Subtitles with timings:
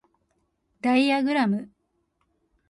[0.81, 1.69] ダイアグラム